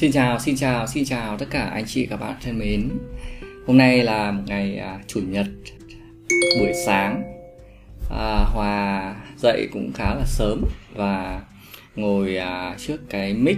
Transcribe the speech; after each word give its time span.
Xin 0.00 0.12
chào, 0.12 0.38
xin 0.38 0.56
chào, 0.56 0.86
xin 0.86 1.04
chào 1.04 1.38
tất 1.38 1.46
cả 1.50 1.62
anh 1.62 1.84
chị 1.86 2.06
các 2.06 2.16
bạn 2.16 2.34
thân 2.42 2.58
mến. 2.58 2.88
Hôm 3.66 3.78
nay 3.78 4.02
là 4.02 4.30
một 4.30 4.42
ngày 4.46 4.76
à, 4.76 5.00
chủ 5.06 5.20
nhật 5.28 5.46
buổi 6.60 6.72
sáng. 6.86 7.22
À, 8.10 8.44
Hòa 8.44 9.14
dậy 9.38 9.68
cũng 9.72 9.92
khá 9.92 10.14
là 10.14 10.24
sớm 10.26 10.64
và 10.94 11.42
ngồi 11.96 12.36
à, 12.36 12.76
trước 12.78 13.10
cái 13.10 13.34
mic 13.34 13.56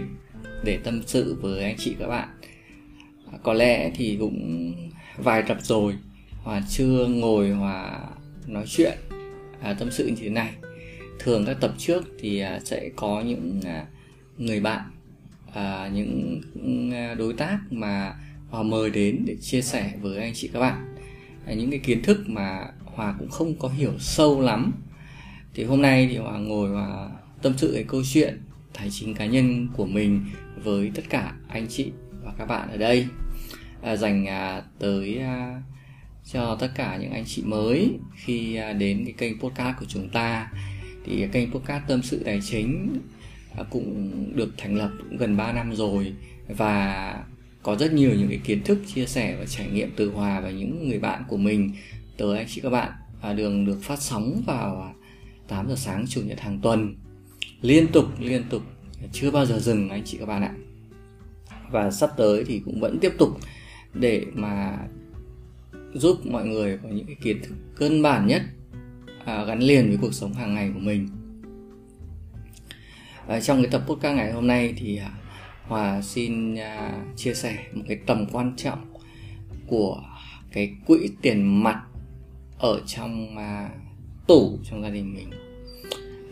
để 0.64 0.78
tâm 0.84 1.02
sự 1.06 1.36
với 1.40 1.64
anh 1.64 1.76
chị 1.78 1.96
các 1.98 2.06
bạn. 2.06 2.28
À, 3.32 3.38
có 3.42 3.52
lẽ 3.52 3.90
thì 3.94 4.16
cũng 4.20 4.72
vài 5.16 5.42
tập 5.42 5.58
rồi 5.62 5.94
Hòa 6.42 6.62
chưa 6.68 7.06
ngồi 7.06 7.50
Hòa 7.50 8.00
nói 8.46 8.64
chuyện 8.66 8.98
à, 9.60 9.74
tâm 9.78 9.90
sự 9.90 10.06
như 10.06 10.16
thế 10.20 10.28
này. 10.28 10.50
Thường 11.18 11.44
các 11.46 11.56
tập 11.60 11.74
trước 11.78 12.04
thì 12.20 12.40
à, 12.40 12.60
sẽ 12.64 12.90
có 12.96 13.20
những 13.20 13.60
à, 13.64 13.86
người 14.38 14.60
bạn 14.60 14.82
à, 15.52 15.90
những 15.94 16.40
ừ, 16.54 17.14
đối 17.18 17.32
tác 17.32 17.58
mà 17.70 18.14
Hòa 18.50 18.62
mời 18.62 18.90
đến 18.90 19.22
để 19.26 19.36
chia 19.40 19.62
sẻ 19.62 19.92
với 20.00 20.18
anh 20.18 20.32
chị 20.34 20.50
các 20.52 20.60
bạn. 20.60 20.96
À, 21.46 21.54
những 21.54 21.70
cái 21.70 21.78
kiến 21.78 22.02
thức 22.02 22.28
mà 22.28 22.66
Hòa 22.84 23.14
cũng 23.18 23.30
không 23.30 23.54
có 23.58 23.68
hiểu 23.68 23.92
sâu 23.98 24.40
lắm. 24.40 24.72
Thì 25.54 25.64
hôm 25.64 25.82
nay 25.82 26.08
thì 26.10 26.16
Hòa 26.16 26.38
ngồi 26.38 26.70
và 26.70 27.10
tâm 27.42 27.52
sự 27.56 27.72
cái 27.74 27.84
câu 27.88 28.02
chuyện 28.12 28.40
tài 28.72 28.90
chính 28.90 29.14
cá 29.14 29.26
nhân 29.26 29.68
của 29.76 29.86
mình 29.86 30.24
với 30.64 30.90
tất 30.94 31.02
cả 31.08 31.34
anh 31.48 31.66
chị 31.68 31.92
và 32.24 32.32
các 32.38 32.46
bạn 32.46 32.70
ở 32.70 32.76
đây. 32.76 33.06
À, 33.82 33.96
dành 33.96 34.26
à, 34.26 34.62
tới 34.78 35.18
à, 35.18 35.62
cho 36.32 36.56
tất 36.60 36.68
cả 36.74 36.96
những 36.96 37.12
anh 37.12 37.24
chị 37.26 37.42
mới 37.42 37.90
khi 38.14 38.56
à, 38.56 38.72
đến 38.72 39.04
cái 39.04 39.14
kênh 39.18 39.40
podcast 39.40 39.76
của 39.80 39.86
chúng 39.88 40.08
ta. 40.08 40.52
Thì 41.04 41.26
kênh 41.32 41.50
podcast 41.50 41.84
tâm 41.88 42.02
sự 42.02 42.22
tài 42.24 42.40
chính 42.40 42.98
Ờ, 43.56 43.64
cũng 43.70 44.32
được 44.34 44.54
thành 44.58 44.76
lập 44.76 44.90
cũng 44.98 45.16
gần 45.16 45.36
3 45.36 45.52
năm 45.52 45.74
rồi 45.74 46.12
và 46.48 47.24
có 47.62 47.76
rất 47.76 47.92
nhiều 47.92 48.10
những 48.14 48.28
cái 48.28 48.40
kiến 48.44 48.62
thức 48.64 48.78
chia 48.94 49.06
sẻ 49.06 49.36
và 49.38 49.44
trải 49.46 49.68
nghiệm 49.70 49.90
từ 49.96 50.10
Hòa 50.10 50.40
và 50.40 50.50
những 50.50 50.88
người 50.88 50.98
bạn 50.98 51.22
của 51.28 51.36
mình. 51.36 51.72
Tới 52.16 52.38
anh 52.38 52.46
chị 52.48 52.60
các 52.60 52.70
bạn 52.70 52.92
à, 53.20 53.32
đường 53.32 53.66
được 53.66 53.78
phát 53.82 54.02
sóng 54.02 54.42
vào 54.46 54.94
8 55.48 55.68
giờ 55.68 55.74
sáng 55.76 56.04
chủ 56.08 56.20
nhật 56.24 56.40
hàng 56.40 56.58
tuần. 56.62 56.94
Liên 57.60 57.86
tục 57.92 58.04
liên 58.20 58.44
tục 58.50 58.62
chưa 59.12 59.30
bao 59.30 59.46
giờ 59.46 59.58
dừng 59.58 59.88
anh 59.88 60.02
chị 60.04 60.18
các 60.18 60.26
bạn 60.26 60.42
ạ. 60.42 60.54
Và 61.70 61.90
sắp 61.90 62.10
tới 62.16 62.44
thì 62.44 62.62
cũng 62.64 62.80
vẫn 62.80 62.98
tiếp 63.00 63.12
tục 63.18 63.28
để 63.94 64.26
mà 64.34 64.78
giúp 65.94 66.26
mọi 66.26 66.46
người 66.46 66.78
có 66.82 66.88
những 66.88 67.06
cái 67.06 67.16
kiến 67.22 67.40
thức 67.42 67.54
cơ 67.76 67.90
bản 68.02 68.26
nhất 68.26 68.42
à, 69.24 69.44
gắn 69.44 69.60
liền 69.60 69.88
với 69.88 69.98
cuộc 70.00 70.14
sống 70.14 70.32
hàng 70.32 70.54
ngày 70.54 70.70
của 70.74 70.80
mình 70.80 71.08
à, 73.28 73.40
trong 73.40 73.62
cái 73.62 73.70
tập 73.70 73.82
podcast 73.86 74.16
ngày 74.16 74.32
hôm 74.32 74.46
nay 74.46 74.74
thì 74.76 74.96
à, 74.96 75.10
hòa 75.66 76.02
xin 76.02 76.54
à, 76.54 77.04
chia 77.16 77.34
sẻ 77.34 77.66
một 77.72 77.82
cái 77.88 77.98
tầm 78.06 78.26
quan 78.32 78.52
trọng 78.56 78.92
của 79.66 80.02
cái 80.52 80.74
quỹ 80.86 81.10
tiền 81.22 81.62
mặt 81.62 81.82
ở 82.58 82.80
trong 82.86 83.38
à, 83.38 83.70
tủ 84.26 84.58
trong 84.64 84.82
gia 84.82 84.90
đình 84.90 85.14
mình. 85.14 85.30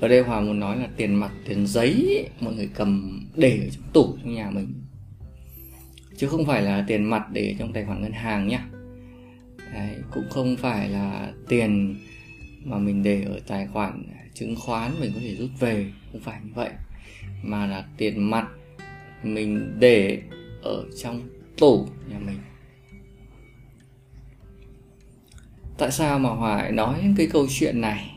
Ở 0.00 0.08
đây 0.08 0.20
hòa 0.20 0.40
muốn 0.40 0.60
nói 0.60 0.76
là 0.76 0.88
tiền 0.96 1.14
mặt 1.14 1.30
tiền 1.48 1.66
giấy 1.66 1.92
ấy, 1.92 2.28
mọi 2.40 2.54
người 2.54 2.70
cầm 2.74 3.20
để 3.36 3.58
ở 3.64 3.68
trong 3.70 3.84
tủ 3.92 4.16
trong 4.22 4.34
nhà 4.34 4.50
mình. 4.50 4.74
Chứ 6.16 6.26
không 6.26 6.46
phải 6.46 6.62
là 6.62 6.84
tiền 6.88 7.04
mặt 7.04 7.22
để 7.32 7.56
trong 7.58 7.72
tài 7.72 7.84
khoản 7.84 8.02
ngân 8.02 8.12
hàng 8.12 8.48
nhá. 8.48 8.66
Đấy, 9.74 9.96
cũng 10.10 10.24
không 10.30 10.56
phải 10.56 10.88
là 10.88 11.32
tiền 11.48 11.96
mà 12.64 12.78
mình 12.78 13.02
để 13.02 13.22
ở 13.22 13.40
tài 13.46 13.66
khoản 13.66 14.02
chứng 14.40 14.56
khoán 14.56 15.00
mình 15.00 15.12
có 15.14 15.20
thể 15.20 15.36
rút 15.36 15.50
về 15.60 15.92
không 16.12 16.20
phải 16.20 16.40
như 16.44 16.50
vậy 16.54 16.70
mà 17.42 17.66
là 17.66 17.84
tiền 17.96 18.30
mặt 18.30 18.48
mình 19.22 19.76
để 19.78 20.22
ở 20.62 20.84
trong 21.02 21.28
tủ 21.58 21.88
nhà 22.08 22.18
mình. 22.18 22.38
Tại 25.78 25.90
sao 25.90 26.18
mà 26.18 26.30
hòa 26.30 26.70
nói 26.70 27.14
cái 27.16 27.26
câu 27.32 27.46
chuyện 27.50 27.80
này? 27.80 28.10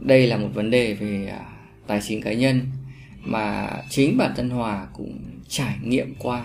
Đây 0.00 0.26
là 0.26 0.36
một 0.36 0.48
vấn 0.54 0.70
đề 0.70 0.94
về 0.94 1.26
à, 1.26 1.46
tài 1.86 2.00
chính 2.02 2.22
cá 2.22 2.32
nhân 2.32 2.60
mà 3.20 3.70
chính 3.90 4.16
bản 4.16 4.32
thân 4.36 4.50
hòa 4.50 4.86
cũng 4.92 5.20
trải 5.48 5.76
nghiệm 5.82 6.14
qua 6.18 6.44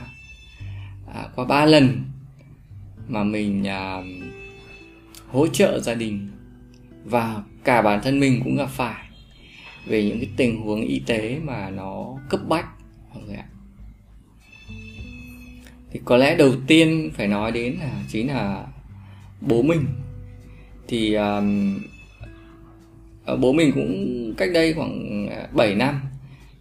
à, 1.14 1.28
qua 1.36 1.46
ba 1.46 1.66
lần 1.66 2.04
mà 3.08 3.24
mình 3.24 3.68
à, 3.68 3.98
hỗ 5.28 5.48
trợ 5.48 5.80
gia 5.80 5.94
đình 5.94 6.28
và 7.04 7.44
cả 7.64 7.82
bản 7.82 8.00
thân 8.04 8.20
mình 8.20 8.42
cũng 8.44 8.56
gặp 8.56 8.70
phải 8.70 9.04
về 9.86 10.04
những 10.04 10.20
cái 10.20 10.30
tình 10.38 10.62
huống 10.62 10.82
y 10.82 11.00
tế 11.06 11.40
mà 11.44 11.70
nó 11.70 12.18
cấp 12.30 12.40
bách 12.48 12.66
mọi 13.14 13.24
người 13.24 13.36
ạ. 13.36 13.46
Thì 15.92 16.00
có 16.06 16.18
lẽ 16.18 16.36
đầu 16.36 16.54
tiên 16.68 17.12
phải 17.14 17.28
nói 17.28 17.52
đến 17.52 17.78
là 17.80 18.04
chính 18.10 18.28
là 18.28 18.66
bố 19.42 19.62
mình. 19.62 19.86
Thì 20.88 21.14
um, 21.14 21.80
bố 23.40 23.54
mình 23.54 23.72
cũng 23.76 24.34
cách 24.38 24.50
đây 24.54 24.74
khoảng 24.74 25.28
ờ, 25.30 25.48
7 25.52 25.76
năm 25.76 26.02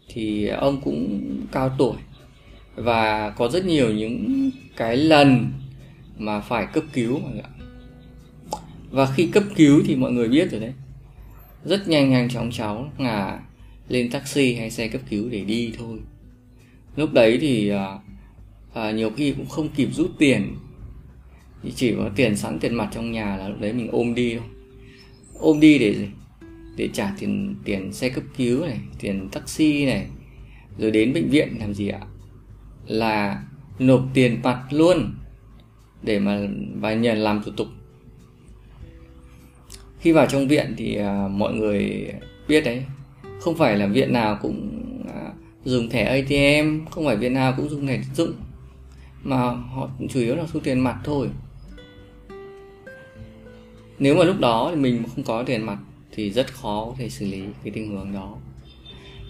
thì 0.09 0.49
ông 0.49 0.81
cũng 0.81 1.21
cao 1.53 1.71
tuổi 1.79 1.97
và 2.75 3.31
có 3.31 3.49
rất 3.49 3.65
nhiều 3.65 3.91
những 3.95 4.51
cái 4.77 4.97
lần 4.97 5.53
mà 6.19 6.41
phải 6.41 6.67
cấp 6.67 6.85
cứu 6.93 7.19
mọi 7.19 7.33
người 7.33 7.41
ạ 7.41 7.58
và 8.91 9.13
khi 9.17 9.27
cấp 9.27 9.45
cứu 9.57 9.83
thì 9.87 9.97
mọi 9.97 10.13
người 10.13 10.29
biết 10.29 10.51
rồi 10.51 10.61
đấy. 10.61 10.73
Rất 11.65 11.89
nhanh 11.89 12.11
nhanh 12.11 12.29
chóng 12.29 12.51
cháu 12.51 12.93
là 12.99 13.41
lên 13.89 14.11
taxi 14.11 14.55
hay 14.55 14.71
xe 14.71 14.89
cấp 14.89 15.01
cứu 15.11 15.29
để 15.31 15.45
đi 15.45 15.73
thôi. 15.79 15.99
Lúc 16.97 17.13
đấy 17.13 17.39
thì 17.41 17.69
à, 17.69 17.99
à, 18.75 18.91
nhiều 18.91 19.11
khi 19.11 19.33
cũng 19.33 19.47
không 19.49 19.69
kịp 19.69 19.89
rút 19.93 20.11
tiền. 20.19 20.55
Thì 21.63 21.73
chỉ 21.77 21.95
có 21.97 22.11
tiền 22.17 22.37
sẵn 22.37 22.59
tiền 22.59 22.75
mặt 22.75 22.89
trong 22.95 23.13
nhà 23.13 23.37
là 23.37 23.49
lúc 23.49 23.61
đấy 23.61 23.73
mình 23.73 23.89
ôm 23.93 24.15
đi 24.15 24.35
thôi. 24.35 24.47
Ôm 25.39 25.61
đi 25.61 25.79
để 25.79 25.95
gì? 25.95 26.07
Để 26.77 26.89
trả 26.93 27.15
tiền 27.19 27.55
tiền 27.65 27.93
xe 27.93 28.09
cấp 28.09 28.25
cứu 28.37 28.67
này 28.67 28.81
tiền 29.01 29.29
taxi 29.33 29.87
này 29.87 30.07
rồi 30.79 30.91
đến 30.91 31.13
bệnh 31.13 31.29
viện 31.29 31.57
làm 31.61 31.75
gì 31.75 31.89
ạ? 31.89 32.01
Là 32.87 33.43
nộp 33.79 34.05
tiền 34.15 34.41
mặt 34.43 34.63
luôn 34.71 35.15
để 36.03 36.19
mà 36.19 36.41
và 36.81 36.95
nhờ 36.95 37.15
làm 37.15 37.43
thủ 37.43 37.53
tục 37.57 37.69
khi 40.01 40.13
vào 40.13 40.27
trong 40.27 40.49
viện 40.49 40.75
thì 40.77 40.99
uh, 41.01 41.31
mọi 41.31 41.55
người 41.55 42.13
biết 42.49 42.65
đấy. 42.65 42.85
Không 43.41 43.57
phải 43.57 43.77
là 43.77 43.87
viện 43.87 44.13
nào 44.13 44.39
cũng 44.43 44.71
uh, 45.05 45.35
dùng 45.65 45.89
thẻ 45.89 46.03
ATM 46.03 46.85
không 46.91 47.05
phải 47.05 47.17
viện 47.17 47.35
nào 47.35 47.55
cũng 47.57 47.69
dùng 47.69 47.87
thẻ 47.87 47.97
tín 47.97 48.15
dụng 48.15 48.33
mà 49.23 49.37
họ 49.51 49.89
chủ 50.11 50.21
yếu 50.21 50.37
là 50.37 50.45
thu 50.53 50.61
tiền 50.61 50.81
mặt 50.81 50.99
thôi. 51.05 51.29
Nếu 53.99 54.17
mà 54.17 54.25
lúc 54.25 54.41
đó 54.41 54.69
thì 54.71 54.81
mình 54.81 55.03
không 55.15 55.25
có 55.25 55.43
tiền 55.43 55.63
mặt 55.63 55.79
thì 56.13 56.31
rất 56.31 56.55
khó 56.55 56.85
có 56.85 56.95
thể 56.99 57.11
xử 57.11 57.27
lý 57.27 57.43
cái 57.65 57.73
tình 57.75 57.97
huống 57.97 58.13
đó. 58.13 58.37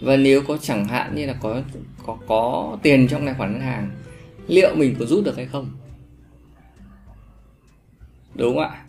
Và 0.03 0.17
nếu 0.17 0.43
có 0.43 0.57
chẳng 0.57 0.85
hạn 0.85 1.15
như 1.15 1.27
là 1.27 1.33
có 1.33 1.63
có 2.07 2.19
có 2.27 2.79
tiền 2.83 3.09
trong 3.09 3.27
tài 3.27 3.35
khoản 3.35 3.53
ngân 3.53 3.61
hàng 3.61 3.91
liệu 4.47 4.75
mình 4.77 4.95
có 4.99 5.05
rút 5.05 5.25
được 5.25 5.37
hay 5.37 5.47
không? 5.47 5.71
Đúng 8.35 8.55
không 8.55 8.65
ạ? 8.65 8.85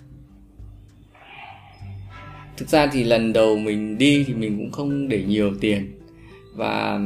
Thực 2.60 2.70
ra 2.70 2.88
thì 2.88 3.04
lần 3.04 3.34
đầu 3.34 3.58
mình 3.58 3.98
đi 3.98 4.24
thì 4.28 4.34
mình 4.34 4.58
cũng 4.58 4.72
không 4.72 5.08
để 5.08 5.24
nhiều 5.24 5.54
tiền. 5.62 6.00
Và 6.56 7.00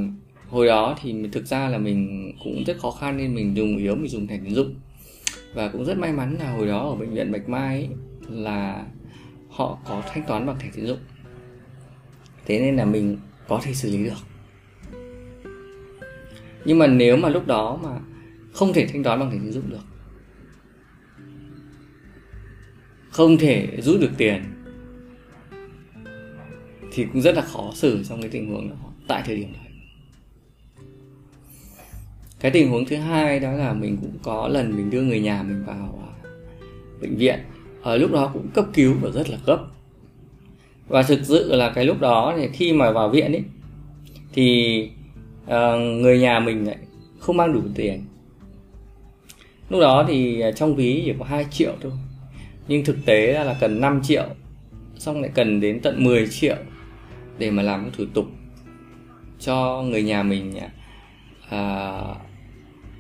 hồi 0.49 0.67
đó 0.67 0.97
thì 1.01 1.15
thực 1.31 1.45
ra 1.45 1.69
là 1.69 1.77
mình 1.77 2.31
cũng 2.43 2.63
rất 2.67 2.77
khó 2.79 2.91
khăn 2.91 3.17
nên 3.17 3.35
mình 3.35 3.57
dùng 3.57 3.77
yếu 3.77 3.95
mình 3.95 4.09
dùng 4.09 4.27
thẻ 4.27 4.39
tín 4.43 4.53
dụng. 4.55 4.75
Và 5.53 5.67
cũng 5.67 5.85
rất 5.85 5.97
may 5.97 6.13
mắn 6.13 6.37
là 6.39 6.51
hồi 6.51 6.67
đó 6.67 6.89
ở 6.89 6.95
bệnh 6.95 7.13
viện 7.13 7.31
bạch 7.31 7.49
mai 7.49 7.75
ấy, 7.75 7.89
là 8.29 8.85
họ 9.49 9.77
có 9.87 10.03
thanh 10.13 10.23
toán 10.27 10.45
bằng 10.45 10.59
thẻ 10.59 10.69
tín 10.75 10.85
dụng. 10.85 10.99
Thế 12.45 12.59
nên 12.59 12.75
là 12.75 12.85
mình 12.85 13.17
có 13.47 13.61
thể 13.63 13.73
xử 13.73 13.91
lý 13.91 14.03
được. 14.03 14.23
Nhưng 16.65 16.77
mà 16.77 16.87
nếu 16.87 17.17
mà 17.17 17.29
lúc 17.29 17.47
đó 17.47 17.79
mà 17.83 17.99
không 18.53 18.73
thể 18.73 18.87
thanh 18.87 19.03
toán 19.03 19.19
bằng 19.19 19.31
thẻ 19.31 19.37
tín 19.37 19.51
dụng 19.51 19.69
được 19.69 19.83
không 23.09 23.37
thể 23.37 23.67
rút 23.81 24.01
được 24.01 24.11
tiền 24.17 24.43
thì 26.93 27.05
cũng 27.13 27.21
rất 27.21 27.35
là 27.35 27.41
khó 27.41 27.71
xử 27.75 28.03
trong 28.09 28.21
cái 28.21 28.29
tình 28.29 28.49
huống 28.49 28.69
đó 28.69 28.75
tại 29.07 29.23
thời 29.25 29.35
điểm 29.35 29.53
đấy. 29.53 29.71
Cái 32.39 32.51
tình 32.51 32.69
huống 32.69 32.85
thứ 32.85 32.95
hai 32.95 33.39
đó 33.39 33.51
là 33.51 33.73
mình 33.73 33.97
cũng 34.01 34.17
có 34.23 34.47
lần 34.47 34.75
mình 34.75 34.89
đưa 34.89 35.01
người 35.01 35.19
nhà 35.19 35.43
mình 35.43 35.63
vào 35.65 35.99
à, 36.23 36.29
bệnh 37.01 37.15
viện. 37.15 37.39
Ở 37.81 37.97
lúc 37.97 38.11
đó 38.11 38.29
cũng 38.33 38.47
cấp 38.53 38.65
cứu 38.73 38.95
và 39.01 39.09
rất 39.09 39.29
là 39.29 39.37
gấp. 39.45 39.57
Và 40.87 41.03
thực 41.03 41.19
sự 41.23 41.55
là 41.55 41.71
cái 41.75 41.85
lúc 41.85 41.99
đó 41.99 42.33
thì 42.37 42.47
khi 42.53 42.73
mà 42.73 42.91
vào 42.91 43.09
viện 43.09 43.31
ấy 43.31 43.43
thì 44.33 44.89
uh, 45.45 45.51
người 46.01 46.19
nhà 46.19 46.39
mình 46.39 46.67
lại 46.67 46.77
không 47.19 47.37
mang 47.37 47.53
đủ 47.53 47.61
tiền. 47.75 48.05
Lúc 49.69 49.81
đó 49.81 50.05
thì 50.07 50.39
à, 50.39 50.51
trong 50.51 50.75
ví 50.75 51.01
chỉ 51.05 51.13
có 51.19 51.25
2 51.25 51.45
triệu 51.51 51.73
thôi 51.81 51.91
nhưng 52.67 52.85
thực 52.85 52.97
tế 53.05 53.43
là 53.43 53.57
cần 53.59 53.81
5 53.81 54.01
triệu 54.03 54.25
xong 54.97 55.21
lại 55.21 55.31
cần 55.33 55.59
đến 55.59 55.79
tận 55.79 56.03
10 56.03 56.27
triệu 56.27 56.55
để 57.37 57.51
mà 57.51 57.63
làm 57.63 57.91
thủ 57.97 58.05
tục 58.13 58.25
cho 59.39 59.83
người 59.87 60.03
nhà 60.03 60.23
mình 60.23 60.59
à, 60.59 60.69
à, 61.49 61.91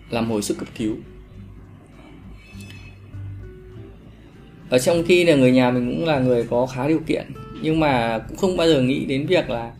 làm 0.09 0.29
hồi 0.29 0.41
sức 0.41 0.57
cấp 0.57 0.67
cứu. 0.77 0.95
Ở 4.69 4.79
trong 4.79 5.03
khi 5.07 5.23
là 5.23 5.35
người 5.35 5.51
nhà 5.51 5.71
mình 5.71 5.95
cũng 5.95 6.05
là 6.05 6.19
người 6.19 6.47
có 6.49 6.65
khá 6.65 6.87
điều 6.87 6.99
kiện 7.07 7.31
nhưng 7.63 7.79
mà 7.79 8.19
cũng 8.27 8.37
không 8.37 8.57
bao 8.57 8.67
giờ 8.67 8.81
nghĩ 8.81 9.05
đến 9.05 9.25
việc 9.25 9.49
là 9.49 9.71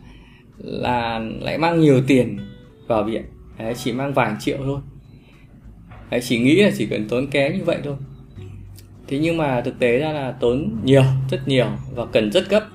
là 0.58 1.18
lại 1.40 1.58
mang 1.58 1.80
nhiều 1.80 2.02
tiền 2.06 2.38
vào 2.86 3.04
viện. 3.04 3.22
Đấy, 3.58 3.74
chỉ 3.84 3.92
mang 3.92 4.12
vài 4.12 4.34
triệu 4.40 4.58
thôi. 4.64 4.80
Đấy, 6.10 6.20
chỉ 6.24 6.38
nghĩ 6.38 6.62
là 6.62 6.70
chỉ 6.78 6.86
cần 6.86 7.08
tốn 7.08 7.26
kém 7.26 7.58
như 7.58 7.64
vậy 7.64 7.78
thôi. 7.84 7.96
Thế 9.08 9.18
nhưng 9.18 9.36
mà 9.36 9.60
thực 9.60 9.78
tế 9.78 9.98
ra 9.98 10.12
là 10.12 10.32
tốn 10.40 10.76
nhiều 10.84 11.02
rất 11.30 11.48
nhiều 11.48 11.66
và 11.94 12.06
cần 12.06 12.32
rất 12.32 12.50
gấp. 12.50 12.68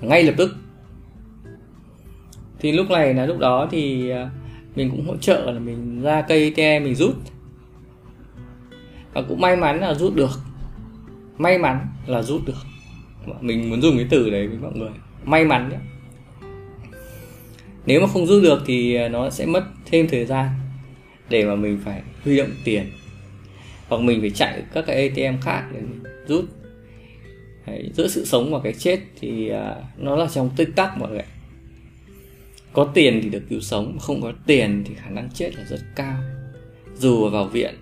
Ngay 0.00 0.22
lập 0.22 0.34
tức 0.36 0.56
thì 2.60 2.72
lúc 2.72 2.90
này 2.90 3.14
là 3.14 3.26
lúc 3.26 3.38
đó 3.38 3.68
thì 3.70 4.10
à, 4.10 4.30
mình 4.76 4.90
cũng 4.90 5.06
hỗ 5.06 5.16
trợ 5.16 5.52
là 5.52 5.60
mình 5.60 6.02
ra 6.02 6.22
cây 6.22 6.52
ATM 6.56 6.84
mình 6.84 6.94
rút. 6.94 7.14
Và 9.12 9.22
cũng 9.22 9.40
may 9.40 9.56
mắn 9.56 9.80
là 9.80 9.94
rút 9.94 10.14
được. 10.14 10.30
May 11.38 11.58
mắn 11.58 11.86
là 12.06 12.22
rút 12.22 12.40
được. 12.46 12.66
Mình 13.40 13.70
muốn 13.70 13.82
dùng 13.82 13.96
cái 13.96 14.06
từ 14.10 14.30
đấy 14.30 14.46
với 14.48 14.58
mọi 14.58 14.72
người. 14.74 14.90
May 15.24 15.44
mắn 15.44 15.68
nhé. 15.68 15.78
Nếu 17.86 18.00
mà 18.00 18.06
không 18.06 18.26
rút 18.26 18.42
được 18.42 18.62
thì 18.66 18.94
à, 18.94 19.08
nó 19.08 19.30
sẽ 19.30 19.46
mất 19.46 19.64
thêm 19.84 20.08
thời 20.08 20.24
gian 20.24 20.48
để 21.28 21.44
mà 21.44 21.54
mình 21.54 21.80
phải 21.84 22.02
huy 22.24 22.36
động 22.36 22.50
tiền. 22.64 22.90
Hoặc 23.88 24.02
mình 24.02 24.20
phải 24.20 24.30
chạy 24.30 24.62
các 24.74 24.84
cái 24.86 25.08
ATM 25.08 25.40
khác 25.42 25.64
để 25.72 25.80
mình 25.80 26.02
rút. 26.28 26.44
Đấy, 27.66 27.90
giữa 27.94 28.08
sự 28.08 28.24
sống 28.24 28.52
và 28.52 28.60
cái 28.64 28.72
chết 28.72 29.00
thì 29.20 29.50
uh, 29.50 29.98
nó 29.98 30.16
là 30.16 30.26
trong 30.34 30.50
tích 30.56 30.68
tắc 30.76 30.98
mọi 30.98 31.10
người 31.10 31.22
có 32.76 32.84
tiền 32.94 33.20
thì 33.22 33.28
được 33.28 33.42
cứu 33.48 33.60
sống, 33.60 33.98
không 33.98 34.22
có 34.22 34.32
tiền 34.46 34.84
thì 34.86 34.94
khả 34.94 35.10
năng 35.10 35.30
chết 35.30 35.56
là 35.56 35.64
rất 35.64 35.80
cao. 35.94 36.16
Dù 36.94 37.30
vào 37.30 37.44
viện, 37.44 37.74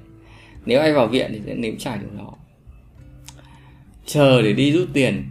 nếu 0.66 0.80
ai 0.80 0.92
vào 0.92 1.06
viện 1.06 1.30
thì 1.32 1.40
sẽ 1.46 1.54
nếm 1.54 1.76
trải 1.76 1.98
điều 1.98 2.18
đó. 2.18 2.34
Chờ 4.06 4.42
để 4.42 4.52
đi 4.52 4.72
rút 4.72 4.88
tiền. 4.92 5.24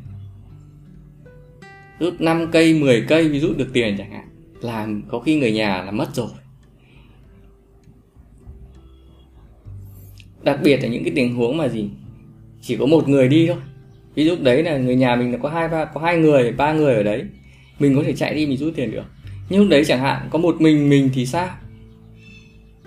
Rút 2.00 2.22
5 2.22 2.52
cây 2.52 2.74
10 2.74 3.06
cây 3.08 3.30
mới 3.30 3.40
rút 3.40 3.58
được 3.58 3.70
tiền 3.74 3.96
chẳng 3.98 4.12
hạn. 4.12 4.28
Làm, 4.62 5.02
có 5.08 5.20
khi 5.20 5.40
người 5.40 5.52
nhà 5.52 5.84
là 5.84 5.92
mất 5.92 6.16
rồi. 6.16 6.30
Đặc 10.44 10.60
biệt 10.64 10.78
là 10.84 10.88
những 10.88 11.04
cái 11.04 11.14
tình 11.16 11.36
huống 11.36 11.58
mà 11.58 11.68
gì, 11.68 11.90
chỉ 12.62 12.78
có 12.78 12.86
một 12.86 13.10
người 13.10 13.28
đi 13.28 13.48
thôi. 13.48 13.62
Ví 14.16 14.26
dụ 14.26 14.36
đấy 14.42 14.64
là 14.64 14.78
người 14.78 14.96
nhà 14.96 15.16
mình 15.16 15.32
là 15.32 15.38
có 15.38 15.50
hai, 15.50 15.68
ba, 15.68 15.86
có 15.86 16.02
hai 16.02 16.18
người, 16.18 16.52
ba 16.52 16.74
người 16.74 16.96
ở 16.96 17.04
đấy. 17.04 17.24
Mình 17.80 17.96
có 17.96 18.04
thể 18.04 18.14
chạy 18.14 18.36
đi 18.36 18.46
mình 18.46 18.58
rút 18.58 18.74
tiền 18.76 18.92
được 18.92 19.04
nhưng 19.54 19.62
lúc 19.62 19.70
đấy 19.70 19.86
chẳng 19.86 20.00
hạn 20.00 20.28
có 20.32 20.40
một 20.40 20.62
mình 20.62 20.90
mình 20.90 21.10
thì 21.14 21.26
sao? 21.26 21.50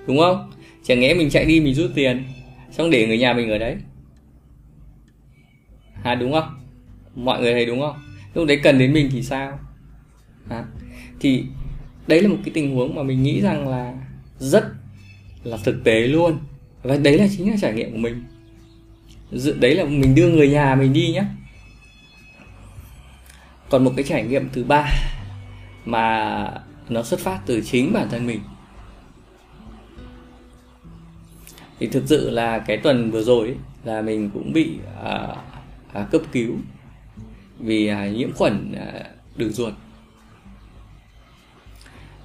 Đúng 0.06 0.18
không? 0.18 0.52
Chẳng 0.84 1.00
lẽ 1.00 1.14
mình 1.14 1.30
chạy 1.30 1.44
đi 1.44 1.60
mình 1.60 1.74
rút 1.74 1.90
tiền 1.94 2.24
xong 2.70 2.90
để 2.90 3.06
người 3.06 3.18
nhà 3.18 3.32
mình 3.32 3.50
ở 3.50 3.58
đấy. 3.58 3.76
À 6.02 6.14
đúng 6.14 6.32
không? 6.32 6.58
Mọi 7.14 7.40
người 7.40 7.52
thấy 7.52 7.66
đúng 7.66 7.80
không? 7.80 7.96
Lúc 8.34 8.46
đấy 8.48 8.60
cần 8.62 8.78
đến 8.78 8.92
mình 8.92 9.08
thì 9.12 9.22
sao? 9.22 9.58
À, 10.48 10.64
thì 11.20 11.44
đấy 12.06 12.22
là 12.22 12.28
một 12.28 12.36
cái 12.44 12.50
tình 12.54 12.74
huống 12.74 12.94
mà 12.94 13.02
mình 13.02 13.22
nghĩ 13.22 13.40
rằng 13.40 13.68
là 13.68 13.94
rất 14.38 14.64
là 15.44 15.56
thực 15.64 15.84
tế 15.84 16.00
luôn. 16.00 16.38
Và 16.82 16.96
đấy 16.96 17.18
là 17.18 17.26
chính 17.36 17.50
là 17.50 17.56
trải 17.62 17.72
nghiệm 17.72 17.92
của 17.92 17.98
mình. 17.98 18.24
Đấy 19.60 19.74
là 19.74 19.84
mình 19.84 20.14
đưa 20.14 20.28
người 20.28 20.48
nhà 20.48 20.74
mình 20.74 20.92
đi 20.92 21.12
nhé 21.12 21.24
còn 23.70 23.84
một 23.84 23.92
cái 23.96 24.04
trải 24.04 24.24
nghiệm 24.24 24.48
thứ 24.52 24.64
ba 24.64 24.90
mà 25.86 26.50
nó 26.88 27.02
xuất 27.02 27.20
phát 27.20 27.40
từ 27.46 27.60
chính 27.64 27.92
bản 27.92 28.08
thân 28.10 28.26
mình. 28.26 28.40
Thì 31.78 31.86
thực 31.86 32.02
sự 32.06 32.30
là 32.30 32.58
cái 32.58 32.76
tuần 32.76 33.10
vừa 33.10 33.22
rồi 33.22 33.46
ấy, 33.46 33.56
là 33.84 34.02
mình 34.02 34.30
cũng 34.34 34.52
bị 34.52 34.78
à, 35.04 35.36
à, 35.92 36.06
cấp 36.10 36.22
cứu 36.32 36.54
vì 37.58 37.86
à, 37.86 38.08
nhiễm 38.08 38.32
khuẩn 38.32 38.72
à, 38.72 39.04
đường 39.36 39.52
ruột. 39.52 39.74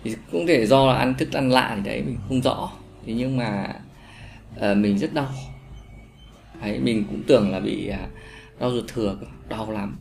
Thì 0.04 0.16
cũng 0.31 0.48
thể 0.48 0.66
do 0.66 0.88
là 0.88 0.94
ăn 0.94 1.16
thức 1.16 1.34
ăn 1.34 1.50
lạ 1.52 1.74
thì 1.75 1.81
đấy 1.90 2.04
mình 2.06 2.18
không 2.28 2.42
rõ. 2.42 2.72
Thế 3.06 3.13
nhưng 3.13 3.38
mà 3.38 3.75
à, 4.60 4.74
mình 4.74 5.00
rất 5.00 5.13
đau. 5.13 5.31
Đấy 6.62 6.80
mình 6.80 7.06
cũng 7.10 7.24
tưởng 7.28 7.52
là 7.52 7.60
bị 7.60 7.88
à, 7.88 8.08
đau 8.60 8.72
ruột 8.72 8.88
thừa 8.88 9.18
đau 9.50 9.72
lắm. 9.72 9.96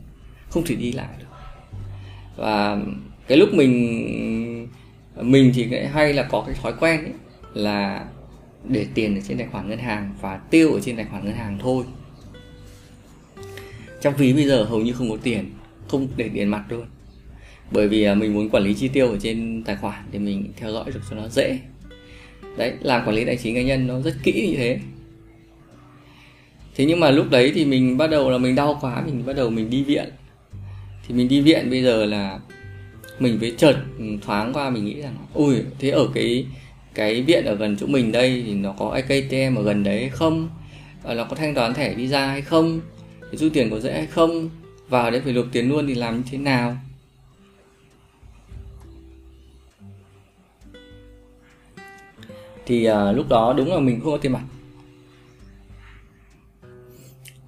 Không 0.49 0.63
thể 0.65 0.75
đi 0.75 0.91
lại 0.91 1.15
được. 1.19 1.25
Và 2.35 2.77
cái 3.31 3.37
lúc 3.37 3.53
mình 3.53 4.67
mình 5.21 5.51
thì 5.55 5.67
hay 5.93 6.13
là 6.13 6.23
có 6.23 6.43
cái 6.47 6.55
thói 6.61 6.73
quen 6.79 6.99
ấy, 7.03 7.13
là 7.53 8.05
để 8.67 8.85
tiền 8.93 9.15
ở 9.15 9.21
trên 9.27 9.37
tài 9.37 9.47
khoản 9.47 9.69
ngân 9.69 9.79
hàng 9.79 10.15
và 10.21 10.37
tiêu 10.37 10.73
ở 10.73 10.79
trên 10.79 10.95
tài 10.95 11.05
khoản 11.05 11.25
ngân 11.25 11.33
hàng 11.33 11.57
thôi. 11.61 11.83
Trong 14.01 14.13
ví 14.17 14.33
bây 14.33 14.45
giờ 14.45 14.63
hầu 14.63 14.79
như 14.79 14.93
không 14.93 15.09
có 15.09 15.17
tiền 15.23 15.51
không 15.87 16.07
để 16.17 16.29
tiền 16.33 16.47
mặt 16.47 16.63
luôn. 16.69 16.85
Bởi 17.71 17.87
vì 17.87 18.03
à, 18.03 18.15
mình 18.15 18.33
muốn 18.33 18.49
quản 18.49 18.63
lý 18.63 18.73
chi 18.73 18.87
tiêu 18.87 19.07
ở 19.07 19.17
trên 19.21 19.63
tài 19.65 19.75
khoản 19.75 20.03
để 20.11 20.19
mình 20.19 20.51
theo 20.57 20.71
dõi 20.71 20.85
được 20.93 21.01
cho 21.09 21.15
nó 21.15 21.27
dễ. 21.27 21.59
Đấy 22.57 22.73
làm 22.81 23.05
quản 23.05 23.15
lý 23.15 23.25
tài 23.25 23.37
chính 23.37 23.55
cá 23.55 23.61
nhân 23.61 23.87
nó 23.87 23.99
rất 24.01 24.13
kỹ 24.23 24.47
như 24.51 24.57
thế. 24.57 24.79
Thế 26.75 26.85
nhưng 26.85 26.99
mà 26.99 27.11
lúc 27.11 27.29
đấy 27.29 27.51
thì 27.55 27.65
mình 27.65 27.97
bắt 27.97 28.07
đầu 28.07 28.29
là 28.29 28.37
mình 28.37 28.55
đau 28.55 28.77
quá 28.81 29.03
mình 29.05 29.25
bắt 29.25 29.35
đầu 29.35 29.49
mình 29.49 29.69
đi 29.69 29.83
viện. 29.83 30.09
Thì 31.07 31.15
mình 31.15 31.27
đi 31.27 31.41
viện 31.41 31.69
bây 31.69 31.83
giờ 31.83 32.05
là 32.05 32.39
mình 33.21 33.39
với 33.39 33.53
chợt 33.57 33.75
thoáng 34.21 34.53
qua 34.53 34.69
mình 34.69 34.85
nghĩ 34.85 35.01
rằng 35.01 35.15
ui 35.33 35.55
thế 35.79 35.89
ở 35.89 36.07
cái 36.13 36.45
cái 36.93 37.21
viện 37.21 37.45
ở 37.45 37.55
gần 37.55 37.77
chỗ 37.79 37.87
mình 37.87 38.11
đây 38.11 38.43
thì 38.45 38.53
nó 38.53 38.73
có 38.77 38.89
ATM 38.89 39.55
ở 39.55 39.63
gần 39.63 39.83
đấy 39.83 39.99
hay 39.99 40.09
không? 40.09 40.49
À, 41.03 41.13
nó 41.13 41.23
có 41.23 41.35
thanh 41.35 41.55
toán 41.55 41.73
thẻ 41.73 41.93
visa 41.93 42.27
hay 42.27 42.41
không? 42.41 42.81
Thì 43.31 43.37
rút 43.37 43.53
tiền 43.53 43.69
có 43.69 43.79
dễ 43.79 43.93
hay 43.93 44.07
không? 44.07 44.49
Vào 44.89 45.11
đấy 45.11 45.21
phải 45.23 45.33
nộp 45.33 45.45
tiền 45.51 45.69
luôn 45.69 45.87
thì 45.87 45.95
làm 45.95 46.17
như 46.17 46.23
thế 46.31 46.37
nào? 46.37 46.77
Thì 52.65 52.85
à, 52.85 53.11
lúc 53.11 53.29
đó 53.29 53.53
đúng 53.57 53.73
là 53.73 53.79
mình 53.79 53.99
không 54.01 54.11
có 54.11 54.17
tiền 54.17 54.31
mặt. 54.31 54.43